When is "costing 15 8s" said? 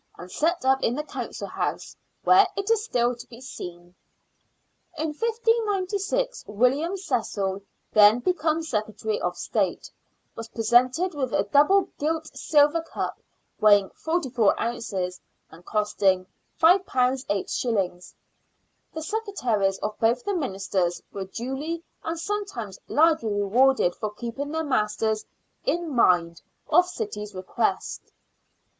15.65-18.13